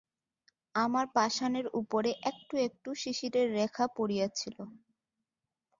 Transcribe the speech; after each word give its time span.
আমার 0.75 1.05
পাষাণের 1.15 1.67
উপরে 1.81 2.11
একটু 2.31 2.55
একটু 2.67 2.89
শিশিরের 3.01 3.47
রেখা 3.53 3.85
পড়িয়াছিল। 3.97 4.57